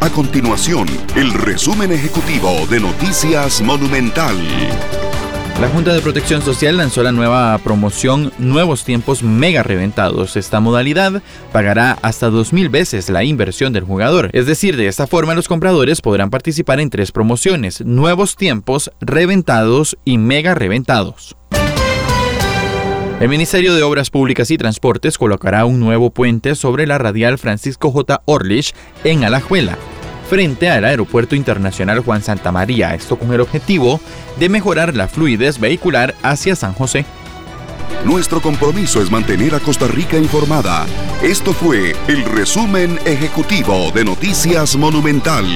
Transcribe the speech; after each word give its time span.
A 0.00 0.10
continuación, 0.10 0.86
el 1.16 1.32
resumen 1.32 1.90
ejecutivo 1.90 2.66
de 2.68 2.80
Noticias 2.80 3.62
Monumental. 3.62 4.36
La 5.60 5.68
Junta 5.68 5.94
de 5.94 6.02
Protección 6.02 6.42
Social 6.42 6.76
lanzó 6.76 7.02
la 7.02 7.12
nueva 7.12 7.56
promoción 7.58 8.30
Nuevos 8.38 8.84
Tiempos 8.84 9.22
Mega 9.22 9.62
Reventados. 9.62 10.36
Esta 10.36 10.60
modalidad 10.60 11.22
pagará 11.50 11.98
hasta 12.02 12.28
2.000 12.28 12.70
veces 12.70 13.08
la 13.08 13.24
inversión 13.24 13.72
del 13.72 13.84
jugador. 13.84 14.28
Es 14.34 14.46
decir, 14.46 14.76
de 14.76 14.86
esta 14.86 15.06
forma 15.06 15.34
los 15.34 15.48
compradores 15.48 16.02
podrán 16.02 16.28
participar 16.28 16.78
en 16.78 16.90
tres 16.90 17.10
promociones, 17.10 17.80
Nuevos 17.80 18.36
Tiempos, 18.36 18.92
Reventados 19.00 19.96
y 20.04 20.18
Mega 20.18 20.54
Reventados. 20.54 21.36
El 23.18 23.30
Ministerio 23.30 23.74
de 23.74 23.82
Obras 23.82 24.10
Públicas 24.10 24.50
y 24.50 24.58
Transportes 24.58 25.16
colocará 25.16 25.64
un 25.64 25.80
nuevo 25.80 26.10
puente 26.10 26.54
sobre 26.54 26.86
la 26.86 26.98
radial 26.98 27.38
Francisco 27.38 27.90
J. 27.90 28.20
Orlich 28.26 28.74
en 29.04 29.24
Alajuela 29.24 29.78
frente 30.26 30.68
al 30.68 30.84
Aeropuerto 30.84 31.36
Internacional 31.36 32.00
Juan 32.00 32.22
Santa 32.22 32.52
María, 32.52 32.94
esto 32.94 33.18
con 33.18 33.32
el 33.32 33.40
objetivo 33.40 34.00
de 34.38 34.48
mejorar 34.48 34.94
la 34.94 35.08
fluidez 35.08 35.58
vehicular 35.58 36.14
hacia 36.22 36.56
San 36.56 36.74
José. 36.74 37.06
Nuestro 38.04 38.40
compromiso 38.40 39.00
es 39.00 39.10
mantener 39.10 39.54
a 39.54 39.60
Costa 39.60 39.86
Rica 39.88 40.16
informada. 40.16 40.86
Esto 41.22 41.52
fue 41.52 41.94
el 42.08 42.24
resumen 42.24 42.98
ejecutivo 43.04 43.90
de 43.92 44.04
Noticias 44.04 44.76
Monumental. 44.76 45.46